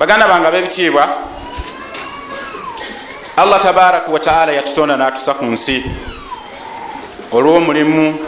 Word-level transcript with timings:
baganda 0.00 0.28
bange 0.28 0.46
abebitiibwa 0.46 1.08
allah 3.36 3.60
tabaraka 3.60 4.10
wataala 4.10 4.52
yatutonda 4.52 4.96
natusa 4.96 5.34
ku 5.34 5.44
nsi 5.44 5.84
olw'omulimu 7.32 8.18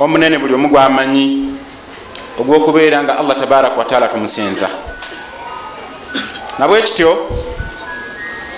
omunene 0.00 0.38
buli 0.38 0.54
omu 0.54 0.68
gwamanyi 0.68 1.56
ogwokubeera 2.40 3.02
nga 3.02 3.18
allah 3.18 3.36
tabaraka 3.36 3.76
wataala 3.76 4.08
tumusinza. 4.08 4.68
Nabwe 6.58 6.82
kityo 6.82 7.28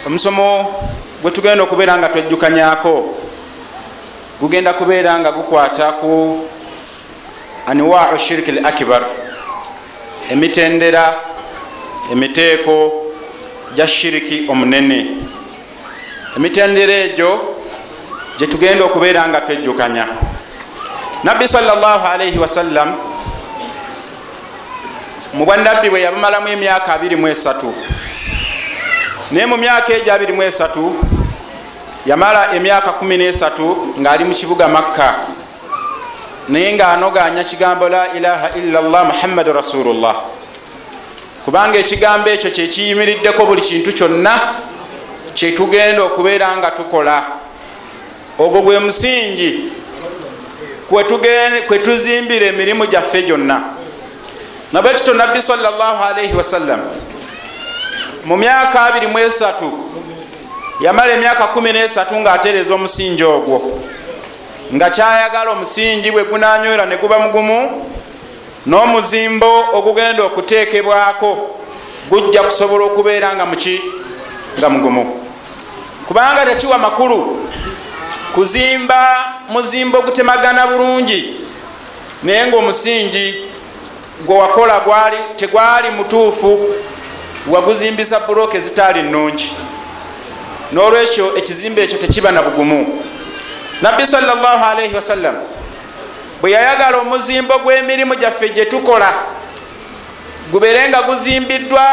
omusomo 0.07 0.75
gwetugenda 1.23 1.63
okubeera 1.63 1.99
nga 1.99 2.09
twejjukanyako 2.09 3.15
gugenda 4.41 4.75
kubeera 4.75 5.19
nga 5.19 5.31
gukwata 5.33 5.93
ku 6.03 6.43
anwau 7.67 8.19
shiriki 8.19 8.51
l 8.51 8.67
akbar 8.67 9.07
emitendera 10.31 11.32
emiteeko 12.11 12.93
gya 13.75 13.87
shiriki 13.87 14.47
omunene. 14.49 15.17
Emitendera 16.37 16.93
egyo 16.93 17.57
gyetugenda 18.39 18.85
okubeera 18.85 19.29
nga 19.29 19.41
twejjukanya 19.41 20.07
nabbi 21.25 21.49
salllahalaihi 21.49 22.39
wasallam 22.39 22.97
mu 25.35 25.45
bwanabbi 25.45 25.91
bwe 25.91 26.01
yabamalamu 26.01 26.49
emyaka 26.49 26.97
23 26.97 27.73
naye 29.31 29.47
mu 29.47 29.57
myaka 29.57 29.93
egyo 29.93 30.17
23 30.17 30.93
yamala 32.07 32.55
emyaka 32.57 32.91
13 33.03 34.01
ngaali 34.01 34.25
mu 34.25 34.35
kibuga 34.35 34.69
makka. 34.69 35.15
Naye 36.49 36.75
ngaanoganya 36.75 37.45
kigambo 37.45 37.89
la 37.89 38.13
ilaha 38.19 38.51
illallah 38.59 39.05
muhammadu 39.07 39.53
rasulullah 39.53 40.32
kubanga 41.45 41.79
ekigambo 41.79 42.31
ekyo 42.31 42.51
kyekiyimiriddeko 42.51 43.47
buli 43.47 43.63
kintu 43.63 43.93
kyonna 43.93 44.41
kyetugenda 45.35 46.03
okubeera 46.03 46.57
nga 46.57 46.71
tukola. 46.71 47.23
Ogwo 48.39 48.61
gwe 48.61 48.79
musingi 48.79 49.73
kwetuzimbira 51.67 52.47
emirimu 52.47 52.87
gyaffe 52.87 53.23
gyonna. 53.23 53.63
Nabwe 54.73 54.95
kito 54.95 55.15
nabbi 55.15 55.43
salaalaihi 55.43 56.35
wasallam 56.37 56.81
mu 58.25 58.37
myaka 58.37 58.91
23 58.91 59.71
yamala 60.81 61.13
emyaka 61.13 61.45
13 61.45 62.21
ngaatereza 62.21 62.75
omusingi 62.75 63.25
ogwo. 63.25 63.83
Nga 64.75 64.91
kyayagala 64.91 65.51
omusingi 65.51 66.11
bwe 66.11 66.25
gunanywera 66.25 66.87
ne 66.87 66.97
guba 66.97 67.19
mugumu 67.19 67.92
n'omuzimbo 68.67 69.65
ogugenda 69.73 70.23
okuteekebwako 70.25 71.31
gujja 72.11 72.43
kusobola 72.43 72.85
okubeera 72.85 73.35
nga 73.35 73.47
muki 73.47 73.83
nga 74.59 74.69
mugumu 74.69 75.05
kubanga 76.07 76.47
tekiwa 76.47 76.79
makulu 76.79 77.49
kuzimba 78.35 79.25
muzimbo 79.49 80.01
gutemagana 80.01 80.67
bulungi 80.67 81.37
naye 82.23 82.47
ngaomusingi 82.47 83.35
gwe 84.27 84.37
wakola 84.37 84.81
gwali 84.81 85.17
tegwali 85.37 85.91
mutuufu 85.91 86.75
waguzimbisa 87.51 88.21
buloka 88.21 88.59
ezitaali 88.59 89.03
nungi 89.03 89.53
n'olwekyo 90.73 91.37
ekizimbe 91.37 91.83
ekyo 91.85 91.99
tekiba 91.99 92.33
na 92.33 92.43
bugumu. 92.43 93.03
Nabbi 93.83 94.07
salaalaihi 94.07 94.95
wasallam 94.95 95.37
bwe 96.43 96.51
yayagala 96.51 96.99
omuzimbo 96.99 97.55
gw'emirimu 97.59 98.15
gyaffe 98.15 98.49
gye 98.49 98.65
tukola 98.65 99.13
gubeere 100.51 100.89
nga 100.89 101.03
guzimbiddwa 101.03 101.87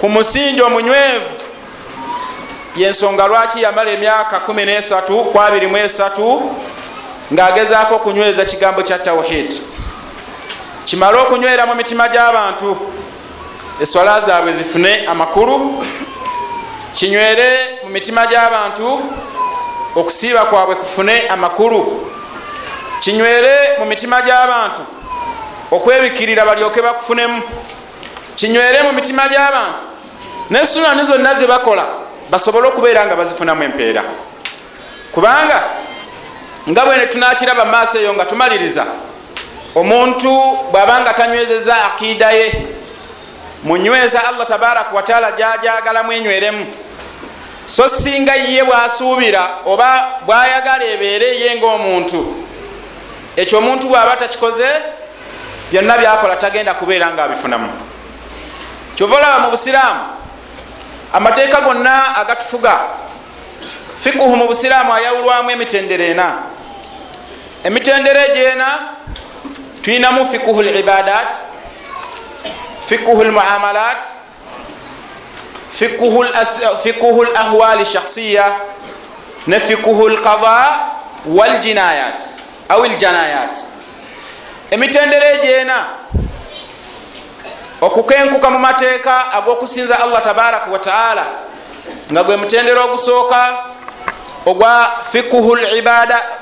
ku 0.00 0.08
musingi 0.08 0.62
omunywevu. 0.62 1.30
Yensonga 2.76 3.26
lwaki 3.26 3.62
yamala 3.62 3.90
emyaka 3.90 4.38
13 4.48 5.02
ku 5.02 5.38
23 5.38 6.40
ng'agezaako 7.32 7.94
okunyweza 7.94 8.44
kigambo 8.44 8.82
kya 8.82 8.98
tawhid. 8.98 9.54
Kimale 10.84 11.18
okunywera 11.18 11.66
mu 11.66 11.74
mitima 11.74 12.08
gy'abantu 12.08 12.76
eswala 13.80 14.20
zaabwe 14.20 14.52
zifune 14.52 15.06
amakulu. 15.06 15.84
Kinywere 16.94 17.78
mu 17.84 17.90
mitima 17.90 18.26
gy'abantu 18.26 19.00
okusiiba 19.96 20.44
kwabwe 20.44 20.74
kufune 20.74 21.28
amakulu. 21.28 22.10
Kinywere 23.00 23.78
mu 23.78 23.84
mitima 23.84 24.22
gy'abantu 24.22 24.82
okwebikirira 25.70 26.44
balyoke 26.44 26.82
bakufunemu. 26.82 27.42
Kinywere 28.34 28.82
mu 28.82 28.92
mitima 28.92 29.28
gy'abantu 29.28 29.84
nesunani 30.50 31.04
zonna 31.04 31.34
ze 31.34 31.46
bakola 31.46 31.86
basobole 32.30 32.68
okubeera 32.68 33.06
nga 33.06 33.16
bazifunamu 33.16 33.62
empeera. 33.62 34.02
Kubanga 35.12 35.62
nga 36.68 36.84
bwe 36.86 37.06
tunakiraba 37.06 37.64
maaso 37.64 37.98
eyo 37.98 38.14
nga 38.14 38.24
tumaliriza 38.24 38.86
omuntu 39.74 40.30
bw'abanga 40.70 41.14
tanywezeza 41.14 41.84
akiida 41.84 42.30
ye 42.30 42.66
munyweza 43.64 44.24
allah 44.28 44.46
tabaraka 44.46 44.94
wataala 44.94 45.32
gyajagalamu 45.32 46.12
enyweremu 46.12 46.66
so 47.66 47.88
singa 47.88 48.34
ye 48.34 48.64
bwasuubira 48.64 49.50
oba 49.66 50.20
bwayagala 50.26 50.84
ebeere 50.84 51.38
ye 51.40 51.56
ngaomuntu 51.56 52.44
ekyo 53.36 53.58
omuntu 53.58 53.88
bwaba 53.88 54.16
takikoze 54.16 54.66
byonna 55.70 55.98
byakola 55.98 56.36
tagenda 56.36 56.74
kubeera 56.74 57.12
nga 57.12 57.24
abifunamu. 57.24 57.72
Kyova 58.96 59.16
olaba 59.16 59.38
mu 59.38 59.50
busiraamu 59.50 60.00
amateeka 61.12 61.60
gonna 61.60 62.16
agatufuga 62.16 62.80
fikuhu 63.96 64.36
mu 64.36 64.46
busiraamu 64.46 64.92
ayawulwamu 64.94 65.50
emitendera 65.50 66.04
ena. 66.04 66.36
Emitendera 67.64 68.26
egyena 68.26 68.66
tuyinamu 69.82 70.26
fikuhu 70.26 70.62
libadat 70.62 71.36
fikuhu 72.84 73.24
lmuamalat 73.24 74.06
fikuhu 76.82 77.24
lahwali 77.24 77.84
shakhsiya 77.84 78.54
ne 79.46 79.60
fikuhu 79.60 80.08
lqada 80.08 80.80
waljinayat 81.26 82.24
au 82.68 82.84
ljanayat 82.86 83.58
emitendera 84.70 85.32
egyena 85.32 85.86
okukenkuka 87.80 88.50
mu 88.50 88.58
mateeka 88.58 89.32
ag'okusinza 89.32 90.00
allah 90.00 90.20
tabaraka 90.20 90.70
wataala 90.70 91.26
nga 92.12 92.24
gwe 92.24 92.36
mutendera 92.36 92.84
ogusooka 92.84 93.58
ogwa 94.46 94.92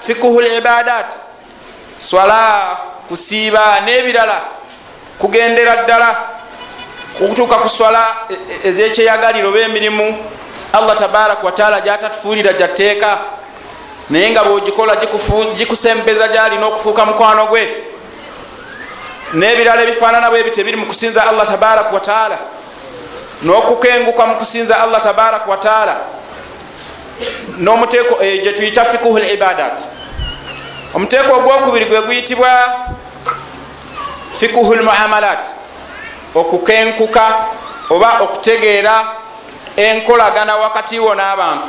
fikuhu 0.06 0.40
libadat 0.40 1.20
swala 1.98 2.76
kusiiba 3.08 3.80
n'ebirala 3.80 4.40
kugendera 5.18 5.76
ddala 5.76 6.39
okutuuka 7.24 7.56
ku 7.56 7.68
swala 7.68 8.16
ezekyeyagaliro 8.64 9.48
oba 9.48 9.60
emirimu 9.60 10.18
allah 10.72 10.96
tabaraka 10.96 11.46
wataala 11.46 11.80
gyatatufuulira 11.80 12.52
gyatteeka 12.52 13.18
naye 14.10 14.30
nga 14.30 14.44
bwogikola 14.44 14.96
gikusembeza 15.56 16.28
gyalina 16.28 16.66
okufuuka 16.66 17.04
mukwano 17.04 17.46
gwe. 17.46 17.84
N'ebirala 19.34 19.82
ebifaanana 19.82 20.30
bwe 20.30 20.42
biti 20.42 20.60
ebiri 20.60 20.76
mu 20.76 20.86
kusinza 20.86 21.28
allah 21.28 21.46
tabaraka 21.46 21.94
wataala 21.94 22.38
n'okukenguka 23.42 24.26
mu 24.26 24.36
kusinza 24.36 24.80
allah 24.80 25.00
tabaraka 25.00 25.50
wataala 25.50 25.96
n'omuteeko 27.58 28.14
gye 28.42 28.52
tuyita 28.52 28.84
fikuhu 28.84 29.18
libadat 29.18 29.88
omuteeko 30.94 31.32
ogwokubiri 31.32 31.84
gwe 31.86 32.02
guyitibwa 32.02 32.50
fikuhu 34.38 34.74
lmuamalat 34.74 35.59
okukenkuka 36.34 37.34
oba 37.90 38.20
okutegeera 38.20 39.06
enkolagana 39.76 40.56
wakati 40.56 40.98
wo 40.98 41.14
n'abantu. 41.14 41.68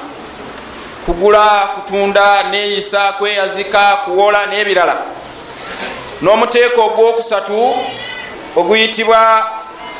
Kugula 1.05 1.69
kutunda 1.75 2.43
neyisa 2.43 3.13
kweyazika 3.13 3.95
kuwola 4.05 4.45
n'ebirala. 4.45 4.97
N'omuteeko 6.21 6.81
ogwokusatu 6.85 7.75
oguyitibwa 8.55 9.51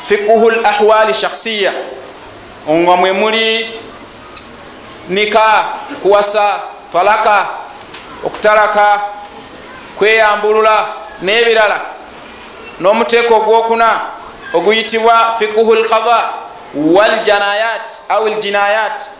fikuhu 0.08 0.50
l 0.50 0.66
ahwali 0.66 1.14
shakhsiya 1.14 1.72
nga 2.70 2.96
mwe 2.96 3.12
muli 3.12 3.70
nika 5.08 5.64
kuwasa 6.02 6.60
talaka 6.92 7.48
okutalaka 8.24 9.00
kweyambulula 9.98 10.86
n'ebirala. 11.22 11.80
N'omuteeko 12.80 13.34
ogwokuna 13.34 14.00
oguyitibwa 14.54 15.34
fikuhu 15.38 15.74
lqada 15.74 16.30
waljanayat 16.74 18.00
au 18.08 18.28
ljinayat 18.28 19.10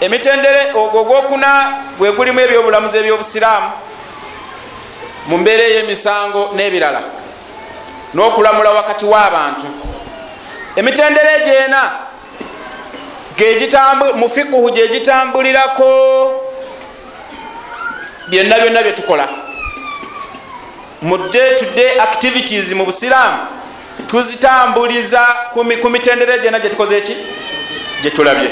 emitendere 0.00 0.72
ogwo 0.74 1.00
ogwokuna 1.00 1.72
gwe 1.98 2.12
gulimu 2.12 2.40
ebyobulamuzi 2.40 2.98
ebyobusiraamu 2.98 3.70
mu 5.28 5.38
mbeera 5.38 5.62
ey'emisango 5.64 6.50
n'ebirala 6.56 7.00
n'okulamula 8.14 8.70
wakati 8.70 9.04
w'abantu. 9.04 9.66
Emitendera 10.76 11.30
egyena 11.36 11.82
mu 14.14 14.28
fikuhu 14.28 14.70
gyegitambulirako 14.70 15.88
byonna 18.28 18.58
byonna 18.60 18.82
byetukola 18.82 19.28
mu 21.02 21.18
day 21.18 21.56
to 21.58 21.66
day 21.76 21.98
activities 22.00 22.72
mu 22.72 22.84
busiraamu 22.84 23.38
tuzitambuliza 24.12 25.26
ku 25.52 25.64
mitendera 25.90 26.34
egyena 26.34 26.58
gyetukoze 26.58 26.96
eki? 26.96 27.16
Gyetulabye 28.02 28.50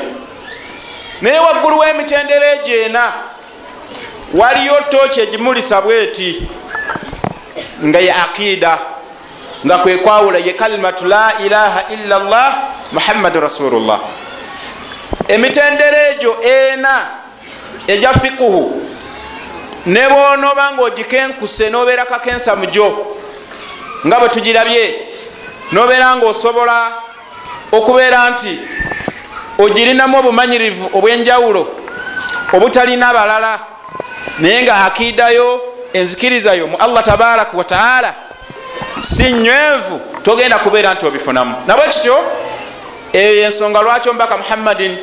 naye 1.20 1.38
waggulu 1.38 1.78
w'emitendera 1.78 2.52
egyena 2.52 3.12
waliyo 4.34 4.80
tooki 4.88 5.20
egimulisa 5.20 5.80
bweti 5.80 6.48
nga 7.84 7.98
ye 7.98 8.12
aqida 8.12 8.78
nga 9.66 9.78
kwekwawula 9.78 10.38
ye 10.38 10.52
kalimatu 10.52 11.04
la 11.04 11.32
ilaha 11.44 11.84
illa 11.94 12.18
llah 12.18 12.58
muhammadu 12.92 13.40
rasulullah. 13.40 14.00
Emitendera 15.28 16.08
egyo 16.08 16.42
ena 16.42 17.08
egya 17.86 18.12
fikuhu 18.12 18.82
ne 19.86 20.08
bwonoba 20.08 20.72
nga 20.72 20.82
ogikenkuse 20.82 21.70
nobeera 21.70 22.04
kakensa 22.04 22.56
mujo 22.56 23.16
nga 24.06 24.18
bwe 24.20 24.28
tugirabye 24.28 25.09
nobeera 25.72 26.16
nga 26.16 26.26
osobola 26.26 26.92
okubeera 27.72 28.30
nti 28.30 28.58
ogirinamu 29.58 30.18
obumanyirivu 30.18 30.90
obwenjawulo 30.94 31.68
obutalina 32.52 33.12
balala 33.12 33.58
naye 34.38 34.62
nga 34.62 34.84
akiidayo 34.84 35.60
enzikirizayo 35.92 36.66
mu 36.66 36.76
allah 36.76 37.02
tabaraka 37.02 37.56
wataala 37.56 38.14
si 39.02 39.32
nywevu 39.32 40.00
togenda 40.22 40.58
kubeera 40.58 40.94
nti 40.94 41.06
obifunamu. 41.06 41.54
Nabwe 41.66 41.88
kityo 41.88 42.24
eyo 43.12 43.42
ensonga 43.42 43.82
lwaki 43.82 44.08
omubaka 44.08 44.36
muhammadin 44.36 44.98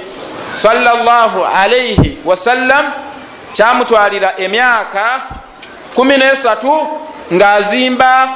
sallallahu 0.52 1.46
alaihi 1.46 2.18
wasallam 2.26 2.92
kyamutwalira 3.54 4.34
emyaka 4.38 5.22
13 5.96 6.88
ng'azimba 7.34 8.30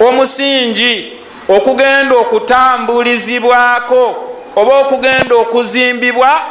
omusingi 0.00 1.21
okugenda 1.56 2.16
okutambulizibwako 2.16 4.28
oba 4.56 4.80
okugenda 4.80 5.36
okuzimbibwa 5.36 6.42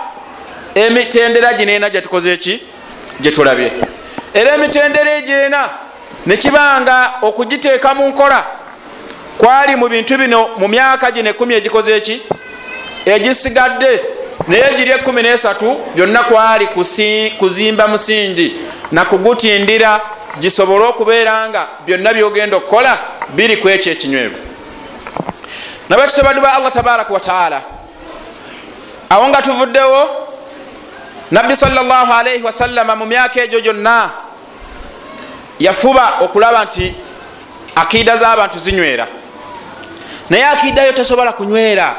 emitendera 0.76 1.54
gineena 1.54 1.90
gyetukoze 1.90 2.34
eki? 2.34 2.64
Gyetulabye. 3.20 3.72
Era 4.34 4.56
emitendera 4.56 5.12
egyena 5.12 5.70
nekibanga 6.26 7.14
okugiteeka 7.22 7.94
mu 7.94 8.08
nkola 8.08 8.46
kwali 9.38 9.76
mu 9.76 9.90
bintu 9.90 10.18
bino 10.18 10.50
mu 10.58 10.68
myaka 10.68 11.12
gino 11.12 11.30
ekumi 11.30 11.54
egikoze 11.54 11.96
eki? 11.96 12.22
Egisigadde 13.06 14.02
naye 14.48 14.74
giri 14.76 14.92
ekumi 14.92 15.22
nesatu 15.22 15.78
byonna 15.96 16.24
kwali 16.24 16.68
kuzimba 17.40 17.88
musingi 17.88 18.56
nakugutindira 18.92 20.02
gisobole 20.40 20.86
okubeera 20.86 21.50
nga 21.50 21.68
byonna 21.86 22.14
byogenda 22.14 22.58
okukola 22.58 22.98
biri 23.36 23.58
ku 23.58 23.70
ekyo 23.70 23.92
ekinywevu 23.92 24.51
nabakitobaddu 25.92 26.42
ba 26.42 26.54
allah 26.54 26.72
tabaraka 26.72 27.14
wataala 27.14 27.62
awo 29.10 29.28
nga 29.28 29.42
tuvuddewo 29.42 30.10
nabbi 31.32 31.56
salllahalaihi 31.56 32.44
wasallama 32.44 32.96
mu 32.96 33.06
myaka 33.06 33.44
egyo 33.44 33.60
gyonna 33.60 34.12
yafuba 35.60 36.14
okulaba 36.22 36.66
nti 36.66 36.96
akiida 37.76 38.16
z'abantu 38.18 38.60
zinywera. 38.60 39.08
Naye 40.30 40.46
akiidayo 40.46 40.92
tosobola 40.92 41.34
kunywera 41.34 41.96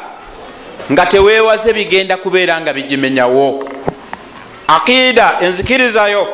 nga 0.93 1.07
teweewaze 1.07 1.73
bigenda 1.73 2.17
kubeera 2.17 2.61
nga 2.61 2.73
bigimenyawo. 2.73 3.69
Akiida 4.67 5.37
enzikirizayo 5.41 6.29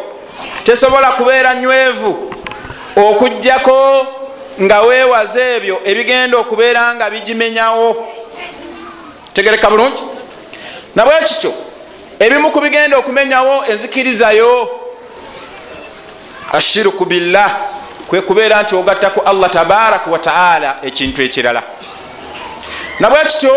tesobola 0.65 1.11
kubeera 1.13 1.55
nywevu 1.55 2.33
okugjako 2.97 4.07
nga 4.63 4.81
weewaze 4.81 5.57
ebyo 5.57 5.81
ebigenda 5.85 6.39
okubeera 6.39 6.95
nga 6.95 7.11
bigimenyawo. 7.11 8.09
Tegereka 9.33 9.71
bulungi? 9.71 10.03
Nabwekityo 10.95 11.53
ebimu 12.19 12.51
ku 12.51 12.61
bigenda 12.61 12.99
okumenyawo 12.99 13.65
enzikirizayo 13.71 14.71
ashirku 16.53 17.05
billah 17.05 17.51
kwe 18.09 18.21
kubeera 18.21 18.63
nti 18.63 18.75
ogattaku 18.75 19.21
allah 19.21 19.51
tabaraka 19.51 20.11
wataala 20.11 20.79
ekintu 20.83 21.23
ekirala. 21.23 21.63
Nabwekityo 23.01 23.55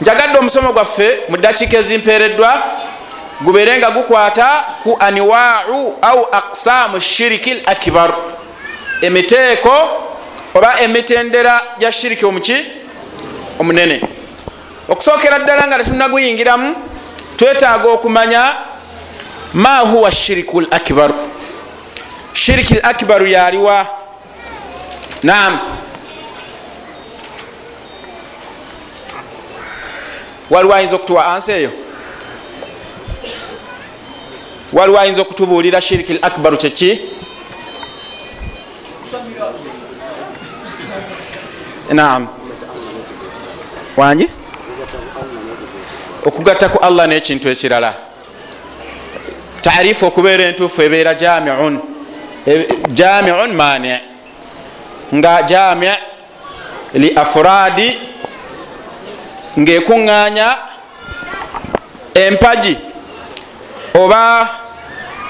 njagadde 0.00 0.38
omusomo 0.38 0.72
gwaffe 0.72 1.18
mu 1.28 1.36
dakiika 1.36 1.76
ezimpeereddwa 1.78 2.62
gubeere 3.40 3.78
nga 3.78 3.90
gukwata 3.90 4.64
ku 4.82 4.96
aniwau 5.00 5.98
au 6.02 6.28
aksamu 6.32 7.00
shiriki 7.00 7.50
l 7.50 7.62
akbar 7.66 8.14
emiteeko 9.02 9.72
oba 10.54 10.80
emitendera 10.80 11.62
gya 11.78 11.92
shiriki 11.92 12.24
omuki 12.26 12.66
omunene. 13.58 14.00
Okusookera 14.88 15.38
ddala 15.38 15.66
nga 15.66 15.78
tetunaguyingiramu 15.78 16.76
twetaaga 17.36 17.88
okumanya 17.88 18.56
ma 19.54 19.78
huwa 19.78 20.12
shiriku 20.12 20.60
l 20.60 20.66
akbar 20.70 21.14
shiriki 22.32 22.74
l 22.74 22.80
akbaru 22.82 23.26
yaliwa 23.26 23.86
naam. 25.22 25.58
Waliwo 30.50 30.74
ayinza 30.74 30.96
okutuwa 30.96 31.26
ansi 31.26 31.52
eyo? 31.52 31.72
Waliwo 34.72 35.00
ayinza 35.00 35.22
okutubuulira 35.22 35.80
shiriki 35.80 36.12
l 36.12 36.18
akbaru 36.22 36.56
kyeki 36.56 37.17
naam. 41.92 42.28
Wangi? 43.96 44.28
Okugatta 46.24 46.68
ku 46.68 46.78
allah 46.78 47.06
n'ekintu 47.06 47.48
ekirala. 47.48 47.94
Taarifu 49.62 50.06
okubeera 50.06 50.44
entuufu 50.44 50.82
ebeera 50.82 51.14
jamiun 51.14 51.80
jamiun 52.94 53.52
mani 53.52 53.92
nga 55.14 55.42
jami 55.42 55.88
li 56.94 57.12
afuradi 57.16 57.98
ngaekuŋŋaanya 59.58 60.48
empagi 62.14 62.78
oba 63.94 64.48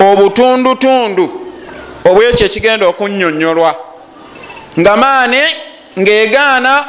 obutundutundu 0.00 1.24
obwekyo 2.04 2.46
ekigenda 2.46 2.86
okunyonyolwa 2.86 3.72
nga 4.78 4.96
maani 4.96 5.42
ngaegaana 5.98 6.84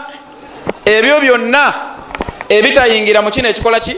ebyo 0.85 1.19
byonna 1.19 1.73
ebitayingira 2.49 3.21
mu 3.21 3.29
kino 3.31 3.49
ekikola 3.49 3.79
ki? 3.79 3.95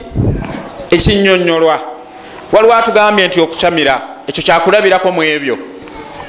Ekinyonyolwa 0.92 1.80
waliwo 2.52 2.74
atugambye 2.74 3.28
nti 3.28 3.40
okucamira 3.40 4.02
ekyo 4.28 4.44
kyakulabirako 4.44 5.12
mu 5.12 5.24
ebyo. 5.24 5.58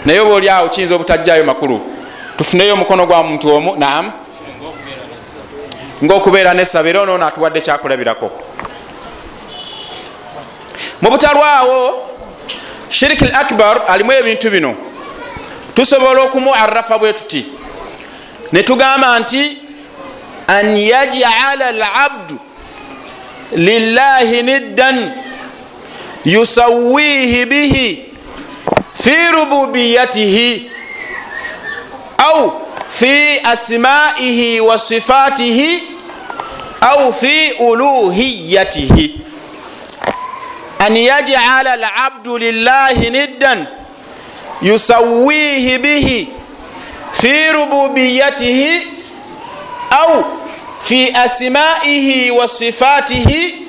Naye 0.05 0.21
oba 0.21 0.35
oli 0.35 0.49
awo 0.49 0.69
kiyinza 0.69 0.95
obutajjayo 0.95 1.45
makulu. 1.45 1.81
Tufuneyo 2.39 2.75
omukono 2.75 3.07
gwa 3.07 3.23
muntu 3.23 3.55
omu 3.55 3.77
nam 3.77 4.13
ngaokubeera 6.05 6.55
nesaba 6.55 6.89
era 6.89 7.01
onoono 7.03 7.27
atuwadde 7.27 7.61
kyakulabirako. 7.61 8.31
Mu 11.03 11.11
butalwawo 11.11 12.09
shiriki 12.89 13.25
l 13.25 13.35
akbar 13.35 13.83
alimu 13.89 14.13
ebintu 14.13 14.51
bino. 14.51 14.75
Tusobola 15.75 16.23
okumuarafa 16.23 16.99
bwe 16.99 17.13
tuti 17.13 17.62
netugamba 18.53 19.19
nti 19.19 19.59
an 20.47 20.77
yajala 20.77 21.73
labdu 21.73 22.39
lillahi 23.57 24.43
niddan 24.43 25.13
yusawihi 26.25 27.47
bihi 27.47 28.05
fi 29.03 29.15
rububiyatihi 29.33 30.71
au 32.19 32.53
fi 32.91 33.41
asmaihi 33.45 34.61
wa 34.61 34.79
sifatihi 34.79 35.83
au 36.81 37.13
fi 37.13 37.53
uluhiyatihi. 37.59 39.21
An 40.79 40.97
yajala 40.97 41.77
labdu 41.77 42.39
lillahi 42.39 43.11
niddan 43.11 43.67
yusawihi 44.63 45.79
bihi 45.79 46.29
fi 47.23 47.53
rububiyatihi 47.53 48.89
au 49.91 50.25
fi 50.83 51.13
asmaihi 51.25 52.31
wa 52.31 52.49
sifatihi 52.49 53.69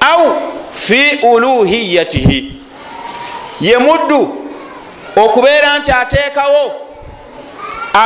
au 0.00 0.42
fi 0.74 1.18
uluhiyatihi 1.22 2.52
ye 3.60 3.78
muddu 3.78 4.46
okubeera 5.16 5.78
nti 5.78 5.92
ateekawo 5.92 6.72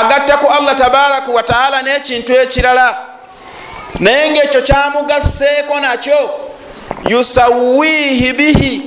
agattaku 0.01 0.47
allah 0.47 0.75
tabaraka 0.75 1.33
wataala 1.33 1.83
n'ekintu 1.83 2.33
ekirala 2.33 2.99
naye 3.99 4.31
ngaekyo 4.31 4.63
kyamugasseeko 4.63 5.81
nakyo 5.81 6.41
yusawihi 7.09 8.33
bihi 8.33 8.83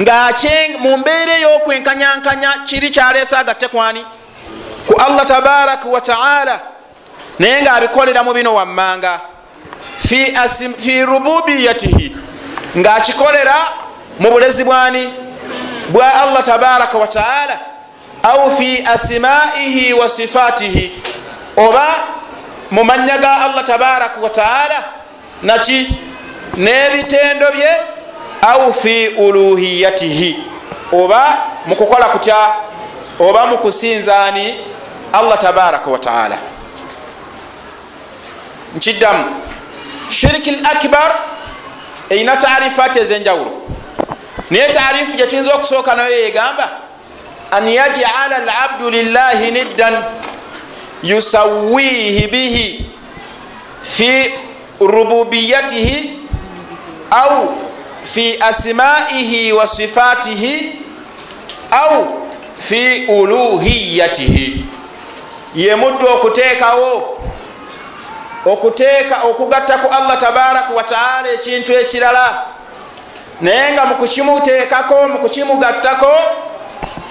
nga 0.00 0.32
mu 0.78 0.96
mbeera 0.98 1.38
ey'okwenkanyankanya 1.38 2.52
kiri 2.66 2.90
kyaleese 2.90 3.36
agatte 3.36 3.68
kwani 3.68 4.04
ku 4.86 4.94
allah 5.06 5.24
tabaraka 5.26 5.88
wataala 5.88 6.60
naye 7.38 7.62
ngaabikolera 7.62 8.22
mu 8.22 8.32
bino 8.34 8.54
wammanga 8.54 9.20
fi, 9.98 11.04
rububiyatihi 11.04 12.16
ngaakikolera 12.78 13.54
mu 14.18 14.30
bulezi 14.30 14.64
bwani 14.64 15.08
bwa 15.88 16.14
allah 16.22 16.42
tabaraka 16.42 16.98
wataala 16.98 17.60
au 18.22 18.56
fi 18.56 18.84
asimaihi 18.94 19.92
wa 19.92 20.08
sifatihi 20.08 21.02
oba 21.56 21.86
mu 22.70 22.84
manya 22.84 23.18
ga 23.18 23.40
allah 23.40 23.64
tabaraka 23.64 24.20
wataala 24.20 24.84
naki 25.42 25.88
n'ebitendo 26.56 27.46
bye 27.52 27.72
au 28.42 28.72
fi 28.72 29.08
uluhiyatihi 29.08 30.38
oba 30.92 31.36
mukukola 31.66 32.06
kutya 32.08 32.36
oba 33.20 33.46
mukusinzaani 33.46 34.54
allah 35.12 35.38
tabaraka 35.38 35.90
wataala 35.90 36.38
nkiddamu 38.76 39.24
shiriki 40.10 40.50
l 40.50 40.66
akbar 40.66 41.18
erina 42.10 42.36
taarifaati 42.36 42.98
ezenjawulo. 42.98 43.62
Naye 44.50 44.68
taarifu 44.72 45.16
gyetuyinza 45.16 45.54
okusooka 45.54 45.94
nayo 45.94 46.18
yegamba 46.18 46.70
an 47.50 47.68
yajala 47.68 48.38
labdu 48.38 48.90
lillahi 48.90 49.50
niddan 49.50 50.04
yusawihi 51.02 52.26
bihi 52.26 52.90
fi 53.82 54.34
rububiyatihi 54.80 56.18
au 57.10 57.54
fi 58.04 58.38
asmaihi 58.40 59.52
wa 59.52 59.66
sifatihi 59.66 60.72
au 61.70 62.23
fi 62.56 63.06
uluhiyatihi. 63.08 64.64
Yemuddu 65.54 66.08
okuteekawo 66.08 67.18
okuteeka 68.46 69.22
okugattaku 69.22 69.88
allah 69.88 70.16
tabaraka 70.18 70.74
wataala 70.74 71.28
ekintu 71.32 71.72
ekirala. 71.72 72.46
Naye 73.40 73.72
nga 73.72 73.86
mukukimuteekako 73.86 75.08
mukukimugattako 75.08 76.12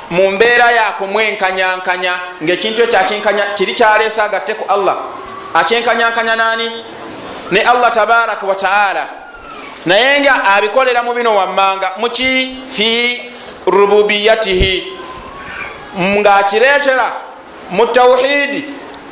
mu 0.10 0.32
mbeera 0.32 0.72
yakumwenkanyankanya 0.72 2.14
ngaekintu 2.44 2.82
ekyo 2.82 3.00
kiri 3.54 3.74
kyaleese 3.74 4.22
agatte 4.22 4.54
ku 4.54 4.66
allah. 4.68 4.98
Akyenkanyankanya 5.54 6.36
nani? 6.36 6.72
Ne 7.52 7.62
allah 7.62 7.92
tabaraka 7.92 8.46
wataala 8.46 9.24
naye 9.86 10.20
nga 10.20 10.44
abikolera 10.56 11.04
mu 11.04 11.14
bino 11.14 11.36
wammanga 11.36 11.92
muki 11.98 12.64
fi 12.68 13.22
rububiyatihi 13.68 14.93
ngaakireetera 16.00 17.14
mu 17.72 17.86
tauhidi 17.86 18.66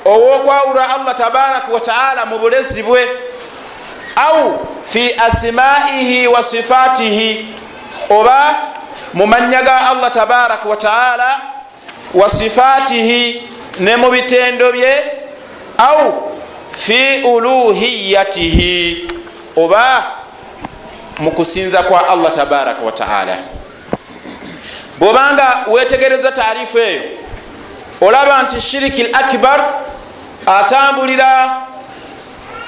owokwawula 0.05 0.89
allah 0.95 1.15
tabaraka 1.15 1.71
wataala 1.71 2.25
mu 2.25 2.39
bulezi 2.39 2.83
bwe 2.83 3.09
au 4.15 4.59
fi 4.83 5.13
asimaihi 5.25 6.27
wa 6.27 6.43
sifatihi 6.43 7.55
oba 8.09 8.55
mu 9.13 9.27
manya 9.27 9.61
ga 9.61 9.88
allah 9.89 10.11
tabaraka 10.11 10.69
wataala 10.69 11.41
wa 12.13 12.29
sifatihi 12.29 13.50
ne 13.79 13.95
mu 13.95 14.09
bitendo 14.11 14.71
bye 14.71 15.03
au 15.77 16.31
fi 16.75 17.21
uluhiyatihi 17.23 19.07
oba 19.57 20.03
mu 21.19 21.31
kusinza 21.31 21.83
kwa 21.83 22.07
allah 22.09 22.31
tabaraka 22.31 22.81
wataala 22.81 23.38
bwobanga 25.01 25.65
wetegereza 25.67 26.31
taarifu 26.31 26.77
eyo 26.79 27.01
olaba 28.01 28.43
nti 28.43 28.62
shiriki 28.62 29.01
l 29.01 29.10
akbar 29.15 29.65
atambulira 30.46 31.62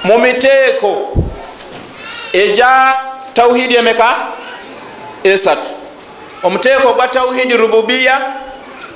mu 0.04 0.18
miteeko 0.20 1.18
eja 2.34 2.98
tauhidi 3.34 3.76
emeka 3.76 4.16
esatu. 5.24 5.70
Omuteeko 6.44 6.94
gwa 6.94 7.08
tauhidi 7.08 7.58
rububiya 7.58 8.22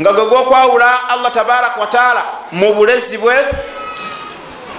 nga 0.02 0.14
gwe 0.14 0.26
gwokwawula 0.26 1.10
allah 1.10 1.32
tabaraka 1.32 1.80
wataala 1.82 2.26
mu 2.52 2.74
bulezi 2.74 3.18
bwe 3.18 3.36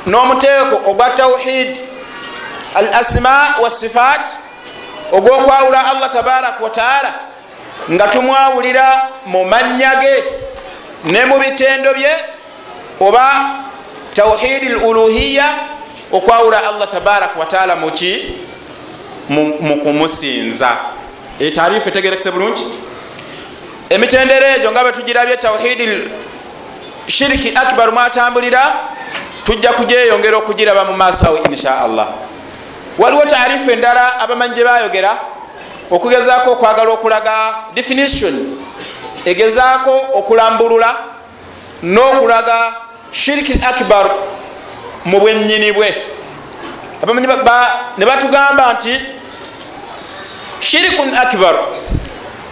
n'omuteeko 0.07 0.91
ogwa 0.91 1.11
tauhid 1.11 1.79
al 2.75 2.89
asma 2.95 3.55
wasifat 3.63 4.27
ogwokwawula 5.13 5.87
allah 5.87 6.11
tabaraka 6.11 6.65
wataala 6.65 7.15
nga 7.91 8.07
tumwawulira 8.09 9.09
mu 9.27 9.45
manya 9.45 9.95
ge 10.01 10.25
ne 11.05 11.25
mu 11.25 11.39
bitendo 11.39 11.95
bye 11.95 12.13
oba 13.01 13.25
tauhidi 14.15 14.69
luluhiya 14.69 15.45
okwawula 16.13 16.69
allah 16.69 16.89
tabaraka 16.89 17.39
wataala 17.39 17.77
muki 17.77 18.37
mu 19.29 19.77
kumusinza. 19.83 20.77
Etarifu 21.41 21.89
etegerekese 21.89 22.31
bulungi? 22.31 22.67
Emitendero 23.91 24.47
egyo 24.47 24.73
nga 24.73 24.85
betugirabye 24.85 25.37
tauhidi 25.37 26.11
shiriki 27.07 27.53
akbar 27.55 27.93
mwatambulira 27.93 28.75
tujja 29.45 29.73
kugyeyongera 29.73 30.37
okugiraba 30.37 30.85
mu 30.85 30.93
maaso 30.97 31.27
awe 31.27 31.41
insha 31.51 31.81
allah. 31.81 32.09
Waliwo 32.99 33.25
tarifu 33.25 33.71
endala 33.71 34.21
abamanyi 34.21 34.55
gye 34.55 34.65
bayogera 34.65 35.19
okugezaako 35.91 36.51
okwagala 36.53 36.91
okulaga 36.91 37.55
definition 37.75 38.57
egezaako 39.25 39.95
okulambulula 40.15 40.97
n'okulaga 41.83 42.75
shiriki 43.13 43.53
akbar 43.53 44.11
mu 45.05 45.21
bwenyini 45.21 45.73
bwe. 45.73 45.89
Abamanyi 47.03 47.27
ne 47.99 48.07
batugamba 48.07 48.73
nti 48.73 48.95
shirikun 50.61 51.15
akbar 51.15 51.55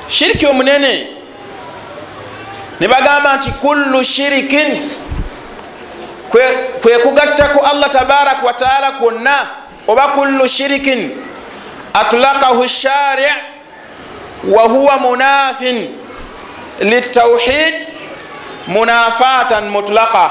shiriki 0.08 0.46
omunene. 0.46 1.08
Ne 2.80 2.88
bagamba 2.88 3.36
nti 3.36 3.50
kullu 3.50 4.04
shirikin 4.04 4.90
kwe 6.82 6.98
kugattaku 6.98 7.64
allah 7.66 7.90
tabaraka 7.90 8.46
wataala 8.46 8.90
kwonna 8.90 9.48
oba 9.88 10.08
kullu 10.08 10.48
shirikin 10.48 11.25
atlakahu 12.00 12.68
shari 12.68 13.26
wahuwa 14.48 14.98
munafin 14.98 15.94
litauhid 16.80 17.86
munafatan 18.66 19.68
mutlaqa. 19.68 20.30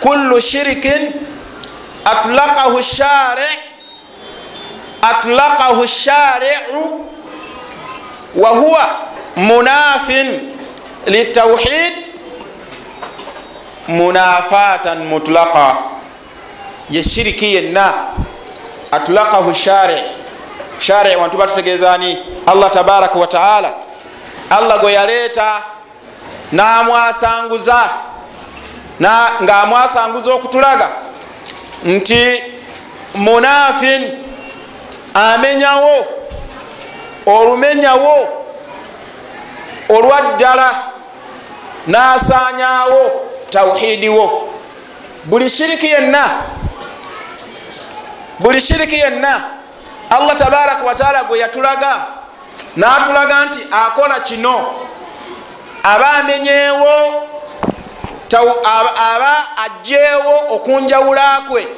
Kullu 0.00 0.40
shirikin 0.40 1.12
atlakahu 2.04 2.82
shari 2.82 3.58
atlakahu 5.02 5.86
shariu 5.86 7.06
wahuwa 8.36 8.88
munafin 9.36 10.54
litauhid 11.06 12.12
munafatan 13.88 14.98
mutlaqa. 15.04 15.76
Ye 16.90 17.02
shiriki 17.02 17.54
yenna 17.54 17.94
atlakahu 18.90 19.54
shari 19.54 20.02
shari 20.78 21.16
wantu 21.16 21.36
batutegezani 21.36 22.18
allah 22.46 22.70
tabaraka 22.70 23.18
wataala 23.18 23.72
allah 24.50 24.80
gwe 24.80 24.92
yaleeta 24.92 25.62
namwasanguza 26.52 27.90
nga 29.42 29.60
amwasanguza 29.62 30.32
okutulaga 30.34 30.88
nti 31.84 32.42
munafin 33.14 34.10
amenyawo 35.14 36.06
olumenyawo 37.26 38.28
olwaddala 39.88 40.82
nasanyawo 41.86 43.10
tauhidiwo 43.50 44.48
buli 45.24 45.50
shiriki 45.50 45.86
yenna 45.86 46.30
buli 48.38 48.60
shiriki 48.60 48.94
yenna 48.94 49.44
allah 50.10 50.36
tabaraka 50.36 50.84
wataala 50.84 51.24
gwe 51.24 51.38
yatulaga 51.38 52.06
natulaga 52.76 53.44
nti 53.44 53.60
akola 53.70 54.20
kino. 54.20 54.74
Aba 55.82 56.10
amenyeewo 56.10 57.22
aba 59.14 59.48
ajjeewo 59.64 60.54
okunjawulakwe 60.54 61.68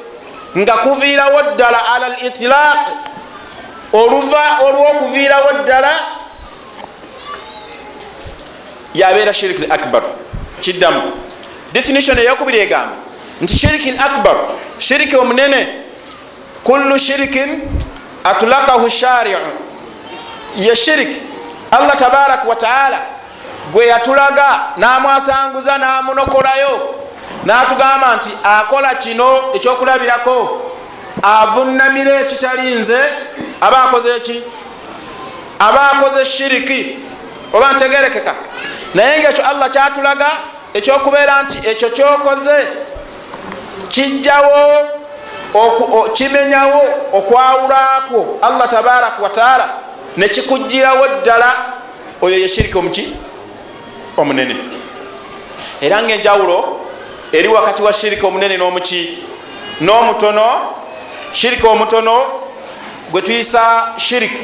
nga 0.57 0.73
kuviirawo 0.77 1.41
ddala 1.53 1.79
ala 1.95 2.07
l 2.07 2.15
itilaq 2.27 2.89
oluva 3.93 4.57
olwokuviirawo 4.65 5.51
ddala 5.63 5.91
yabeera 8.93 9.33
shiriki 9.33 9.61
l 9.63 9.71
akbar 9.71 10.03
kiddamu. 10.61 11.01
Definition 11.73 12.17
eyokubiri 12.17 12.59
egamba 12.59 12.95
nti 13.41 13.57
shirikin 13.57 13.99
akbar 13.99 14.35
shiriki 14.79 15.15
omunene 15.15 15.85
kullu 16.63 16.99
shirikin 16.99 17.61
atulakahu 18.23 18.89
shariu. 18.89 19.37
Ye 20.55 20.75
shiriki. 20.75 21.21
Allah 21.71 21.95
tabaraka 21.97 22.47
wataala 22.47 23.01
gwe 23.73 23.87
yatulaga 23.87 24.59
namwasanguza 24.77 25.77
namunokolayo 25.77 26.95
natugamba 27.45 28.15
nti 28.15 28.29
akola 28.43 28.95
kino 28.95 29.43
ekyokulabirako 29.55 30.61
avunamira 31.23 32.19
ekitali 32.19 32.75
nze 32.75 32.99
aba 33.61 33.83
akoze 33.83 34.15
eki? 34.15 34.43
Aba 35.59 35.91
akoze 35.91 36.25
shiriki? 36.25 36.99
Oba 37.53 37.73
ntegerekeka. 37.73 38.35
Naye 38.93 39.19
ngaekyo 39.19 39.45
allah 39.45 39.69
kyatulaga 39.69 40.27
ekyokubeera 40.73 41.43
nti 41.43 41.69
ekyo 41.69 41.89
kyokoze 41.89 42.67
kijjawo 43.89 44.87
kimenyawo 46.13 46.81
okwawulakwo 47.13 48.37
allah 48.41 48.67
tabaraka 48.67 49.21
wataala 49.23 49.69
nekikugirawo 50.17 51.07
ddala. 51.21 51.55
Oyo 52.21 52.37
yeshiriki 52.37 52.77
omuki 52.77 53.13
omunene. 54.17 54.55
Era 55.81 56.01
ngaenjawulo 56.03 56.79
eri 57.31 57.47
wakati 57.47 57.81
wa 57.83 57.93
shiriki 57.93 58.25
omunene 58.25 58.57
n'omuki 58.57 59.17
n'omutono 59.81 60.45
shiriki 61.33 61.65
omutono 61.67 62.21
gwe 63.11 63.21
tuyisa 63.21 63.87
shiriki 63.97 64.41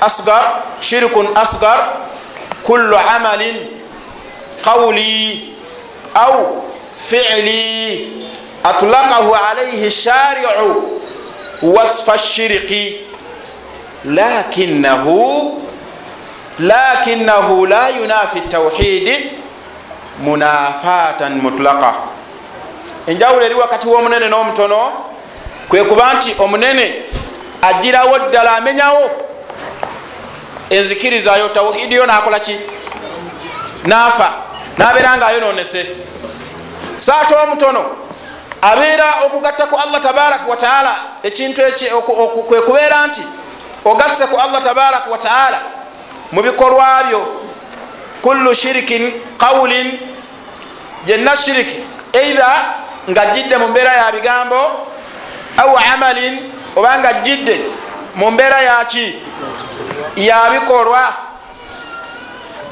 asgar 0.00 0.62
shirikun 0.80 1.28
asgar 1.34 1.88
kullu 2.62 2.96
amalin 2.96 3.56
qawli 4.64 5.54
au 6.14 6.62
fili 6.98 8.25
atlakahu 8.70 9.34
alaihi 9.50 9.90
shariu 9.90 10.48
wasfa 11.62 12.18
shiriki 12.18 13.00
lakinahu 14.04 15.62
lakinahu 16.58 17.66
la 17.66 17.88
yunafi 17.88 18.40
tauhidi 18.40 19.30
munafatan 20.22 21.34
mutlaka 21.42 21.94
enjawulo 23.06 23.44
eri 23.44 23.54
wakati 23.54 23.88
w'omunene 23.88 24.28
n'omutono 24.28 24.92
kwe 25.68 25.84
kuba 25.84 26.12
nti 26.14 26.34
omunene 26.38 26.94
agirawo 27.62 28.18
ddala 28.18 28.56
amenyawo 28.56 29.10
enzikirizayo 30.70 31.48
tauhidi 31.48 31.94
yo 31.94 32.06
nakola 32.06 32.40
ki? 32.40 32.56
Nafa 33.84 34.32
nabeera 34.78 35.16
nga 35.16 35.26
ayononese 35.26 35.86
saate 36.98 37.34
omutono 37.34 37.84
abeera 38.62 39.04
okugatta 39.26 39.66
ku 39.66 39.76
allah 39.76 40.00
tabaraka 40.00 40.44
wataala 40.48 40.94
ekintu 41.22 41.62
kwe 42.48 42.60
kubeera 42.60 43.06
nti 43.06 43.22
ogasse 43.84 44.26
ku 44.26 44.36
allah 44.36 44.60
tabaraka 44.62 45.10
wataala 45.10 45.60
mu 46.32 46.42
bikolwa 46.42 47.04
byo. 47.08 47.46
Kullu 48.22 48.54
shirikin 48.54 49.12
qawulin 49.38 49.98
yenna 51.06 51.36
shiriki 51.36 51.80
eidha 52.12 52.74
nga 53.10 53.26
jidde 53.26 53.56
mu 53.56 53.68
mbeera 53.68 53.92
ya 53.92 54.12
bigambo 54.12 54.60
au 55.56 55.78
amalin 55.94 56.52
oba 56.76 56.98
nga 56.98 57.12
jidde 57.12 57.60
mu 58.14 58.30
mbeera 58.30 58.60
yaki 58.60 59.22
yabikolwa 60.16 61.14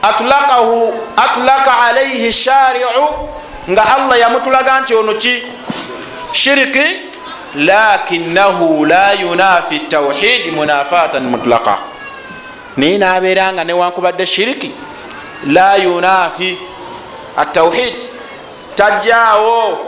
atlakahu 0.02 0.94
atlaka 1.16 1.78
alaihi 1.80 2.32
shariu 2.32 3.06
nga 3.70 3.82
allah 3.96 4.18
yamutulaga 4.20 4.80
nti 4.80 4.94
ono 4.94 5.14
ki 5.14 5.46
shiriki 6.34 7.00
lakinahu 7.54 8.84
la 8.86 9.12
yunafi 9.12 9.78
tauhidi 9.78 10.50
munafatan 10.50 11.22
mutlaka 11.24 11.78
naye 12.76 12.98
nabeera 12.98 13.52
nga 13.52 13.64
newankubadde 13.64 14.26
shiriki 14.26 14.70
la 15.46 15.76
yunafi 15.76 16.58
atauhid 17.36 17.94
tajjaawo 18.74 19.78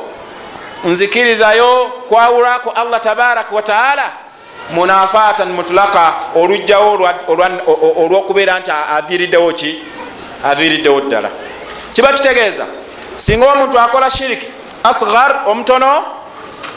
nzikirizayo 0.85 1.93
kwawulako 2.09 2.71
allah 2.71 3.01
tabaraka 3.01 3.55
wataala 3.55 4.13
munafatan 4.75 5.49
mutlaka 5.53 6.15
olugjawo 6.35 7.09
olwokubeera 7.97 8.59
nti 8.61 8.71
aviriddewo 8.71 9.53
ki 9.53 9.83
aviriddewo 10.45 11.01
ddala 11.01 11.31
kiba 11.93 12.13
kitegeeza 12.13 12.67
singa 13.15 13.53
omuntu 13.53 13.79
akola 13.81 14.11
shiriki 14.11 14.47
asgar 14.85 15.41
omutono 15.47 16.05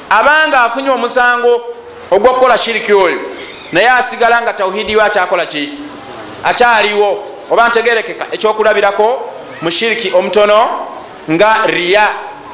abanga 0.10 0.62
afunye 0.62 0.90
omusango 0.90 1.62
ogwokukola 2.12 2.58
shiriki 2.58 2.94
oyo 2.94 3.20
naye 3.72 3.90
asigala 3.90 4.42
nga 4.42 4.54
tauhidi 4.54 4.96
we 4.96 5.04
akyakola 5.04 5.46
ki? 5.46 5.74
Akyaliwo. 6.44 7.24
Oba 7.52 7.68
ntegerekeka 7.68 8.26
ekyokulabirako 8.32 9.32
mu 9.62 9.72
shiriki 9.72 10.14
omutono 10.14 10.70
nga 11.32 11.62
riya. 11.66 12.08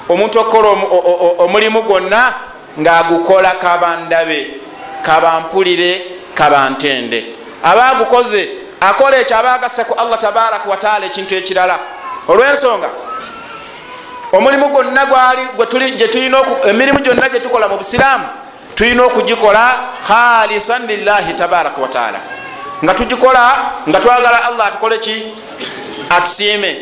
Omuntu 0.10 0.40
okukola 0.40 0.70
omulimu 1.38 1.82
gwonna 1.82 2.34
ngaagukola 2.80 3.52
kabandabe 3.52 4.48
kabampulire 5.02 6.06
kabantende. 6.34 7.26
Aba 7.64 7.86
agukoze 7.86 8.50
akola 8.80 9.18
ekyo 9.18 9.38
aba 9.38 9.54
agasse 9.54 9.84
ku 9.84 9.94
allah 9.94 10.20
tabaraka 10.20 10.70
wataala 10.70 11.06
ekintu 11.06 11.36
ekirala. 11.36 11.80
Olwensonga 12.28 12.90
omulimu 14.34 14.70
gwonna 14.70 15.08
emirimu 16.70 17.00
gyonna 17.00 17.30
gyetukola 17.30 17.68
mu 17.68 17.78
busiraamu 17.78 18.26
tulina 18.76 19.04
okugikola 19.04 19.80
khalisan 20.08 20.88
lillahi 20.88 21.34
tabaraka 21.34 21.82
wataala 21.82 22.20
nga 22.84 22.94
tugikola 22.94 23.58
nga 23.90 24.00
twagala 24.00 24.46
allah 24.46 24.68
atukole 24.68 24.98
ki? 24.98 25.34
Atusiime. 26.10 26.78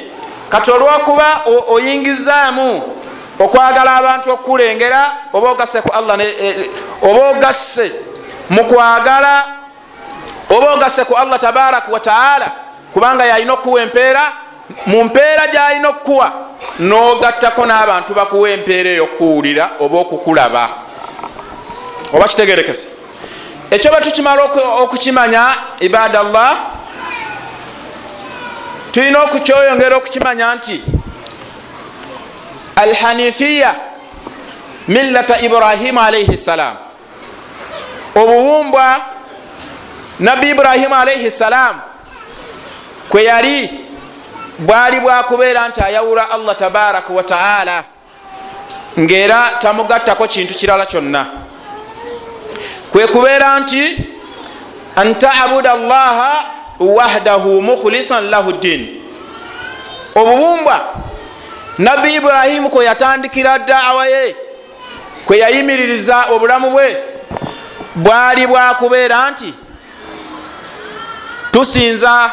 Kati 0.50 0.72
olwokuba 0.72 1.42
oyingizaamu 1.68 2.84
okwagala 3.40 3.96
abantu 3.96 4.32
okukulengera 4.32 5.14
oba 5.34 5.50
ogasse 5.50 5.82
ku 5.82 5.90
allah 5.94 6.18
oba 7.02 7.30
ogasse 7.30 7.92
mukwagala 8.50 9.44
oba 10.50 10.74
ogasse 10.74 11.06
ku 11.06 11.16
allah 11.16 11.40
tabaraka 11.40 11.92
wataala 11.92 12.52
kubanga 12.94 13.26
yalina 13.26 13.54
okuwa 13.54 13.82
empeera 13.82 14.32
mu 14.86 15.04
mpeera 15.04 15.48
gyalina 15.48 15.90
okukuwa 15.90 16.32
nogattako 16.80 17.66
n'abantu 17.66 18.14
bakuwa 18.14 18.50
empeera 18.50 18.90
eyo 18.90 19.04
okuwulira 19.04 19.72
oba 19.80 20.00
okukulaba. 20.00 20.70
Oba 22.14 22.28
kitegerekese. 22.28 22.88
Ekyo 23.72 23.92
batukimala 23.92 24.44
okukimanya 24.84 25.44
ibada 25.80 26.24
llah 26.24 26.58
tulina 28.92 29.24
okukyoyongera 29.24 29.98
okukimanya 29.98 30.56
nti 30.56 30.84
alhanifiya 32.76 33.76
millata 34.88 35.40
ibrahimu 35.40 36.00
alaihi 36.00 36.38
ssalam 36.38 36.76
obuwumbwa 38.16 39.02
nabbi 40.20 40.50
ibrahimu 40.50 40.96
alaihi 40.96 41.32
ssalam 41.32 41.82
kwe 43.10 43.24
yali 43.24 43.83
bwali 44.60 45.00
bwakubeera 45.00 45.68
nti 45.68 45.82
ayawula 45.82 46.32
allah 46.32 46.56
tabaraka 46.56 47.14
wataala 47.14 47.84
ngaera 49.00 49.52
tamugattako 49.60 50.28
kintu 50.28 50.54
kirala 50.54 50.86
kyonna. 50.86 51.26
Kwe 52.92 53.08
kubeera 53.08 53.60
nti 53.60 53.98
an 54.96 55.16
tabuda 55.16 55.74
llaha 55.76 56.46
wahdahu 56.80 57.62
mukhlisan 57.62 58.30
lahu 58.30 58.52
ddin. 58.52 59.02
Obubumbwa 60.16 60.82
nabbi 61.78 62.16
iburahimu 62.16 62.70
kwe 62.70 62.86
yatandikira 62.86 63.60
daawa 63.60 64.08
ye 64.08 64.36
kwe 65.26 65.38
yayimiririza 65.38 66.26
obulamu 66.34 66.70
bwe 66.70 66.98
bwali 67.96 68.48
bwakubeera 68.48 69.32
nti 69.32 69.54
tusinza 71.52 72.32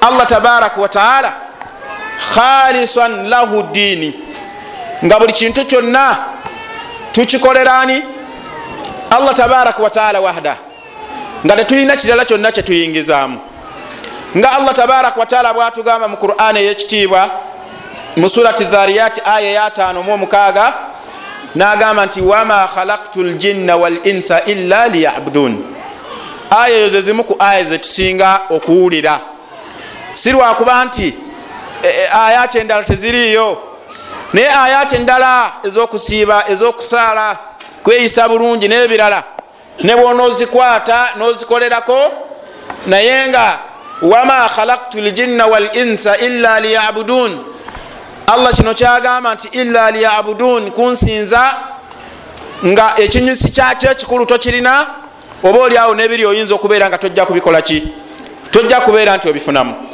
allah 0.00 0.26
tabaraka 0.26 0.80
wataala 0.80 1.32
khalisan 2.34 3.28
lahu 3.28 3.62
ddiini 3.62 4.14
nga 5.04 5.18
buli 5.18 5.32
kintu 5.32 5.64
kyonna 5.64 6.16
tukikolerani 7.12 8.02
allah 9.10 9.34
tabaraka 9.34 9.82
wataala 9.82 10.20
wahda. 10.20 10.56
Nga 11.46 11.56
tetulina 11.56 11.96
kirala 11.96 12.24
kyonna 12.24 12.52
kyetuyingizaamu 12.52 13.38
nga 14.36 14.52
allah 14.52 14.74
tabaraka 14.74 15.20
wataala 15.20 15.54
bwatugamba 15.54 16.08
mu 16.08 16.16
quran 16.16 16.56
eyekitiibwa 16.56 17.30
mu 18.16 18.28
surati 18.28 18.64
dhariyati 18.64 19.20
aya 19.24 19.70
mu 20.04 20.12
omukaaga 20.12 20.74
nagamba 21.54 22.06
nti 22.06 22.20
wama 22.20 22.68
khalaktu 22.74 23.22
ljinna 23.24 23.76
walinsa 23.76 24.44
illa 24.44 24.88
liyabudun. 24.88 25.64
Aya 26.50 26.76
eyo 26.76 26.88
zezimu 26.88 27.24
ku 27.24 27.36
aya 27.38 27.64
zetusinga 27.64 28.40
okuwulira 28.50 29.20
si 30.18 30.32
lwakuba 30.32 30.84
nti 30.84 31.14
ayati 32.26 32.58
endala 32.58 32.84
teziriiyo. 32.84 33.62
Naye 34.32 34.50
ayati 34.50 34.96
endala 34.96 35.52
ezokusiiba 35.64 36.44
ezokusaala 36.48 37.36
kweyisa 37.82 38.28
bulungi 38.28 38.68
nebirala 38.68 39.24
ne 39.82 39.96
bwonaozikwata 39.96 41.08
nozikolerako 41.16 42.12
naye 42.86 43.28
nga 43.28 43.58
wama 44.02 44.48
khalaktu 44.48 45.00
ljinna 45.00 45.46
wal 45.46 45.68
insa 45.72 46.16
illa 46.16 46.60
liyabudun. 46.60 47.44
Allah 48.26 48.52
kino 48.52 48.74
kyagamba 48.74 49.34
nti 49.34 49.48
illa 49.52 49.90
liyabudun 49.90 50.70
kunsinza 50.70 51.54
nga 52.66 52.94
ekinyusi 52.96 53.50
kyakyo 53.50 53.90
ekikulu 53.90 54.26
tokirina 54.26 54.86
oba 55.44 55.58
oliawo 55.58 55.94
nebiri 55.94 56.26
oyinza 56.26 56.54
okubeera 56.54 56.88
nga 56.88 56.98
tojja 56.98 57.26
kubikola 57.26 57.62
ki? 57.62 57.92
Tojja 58.50 58.80
kubeera 58.80 59.16
nti 59.16 59.28
obifunamu 59.28 59.87